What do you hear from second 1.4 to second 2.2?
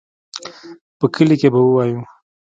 کښې به ووايو.